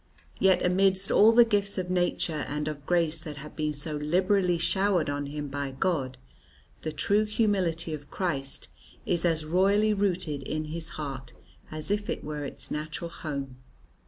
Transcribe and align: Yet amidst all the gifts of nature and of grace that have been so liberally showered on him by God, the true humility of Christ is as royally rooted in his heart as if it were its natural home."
Yet 0.39 0.65
amidst 0.65 1.11
all 1.11 1.31
the 1.31 1.45
gifts 1.45 1.77
of 1.77 1.91
nature 1.91 2.43
and 2.47 2.67
of 2.67 2.87
grace 2.87 3.21
that 3.21 3.37
have 3.37 3.55
been 3.55 3.71
so 3.71 3.97
liberally 3.97 4.57
showered 4.57 5.11
on 5.11 5.27
him 5.27 5.47
by 5.47 5.75
God, 5.79 6.17
the 6.81 6.91
true 6.91 7.23
humility 7.25 7.93
of 7.93 8.09
Christ 8.09 8.67
is 9.05 9.25
as 9.25 9.45
royally 9.45 9.93
rooted 9.93 10.41
in 10.41 10.65
his 10.65 10.89
heart 10.97 11.33
as 11.69 11.91
if 11.91 12.09
it 12.09 12.23
were 12.23 12.43
its 12.45 12.71
natural 12.71 13.11
home." 13.11 13.57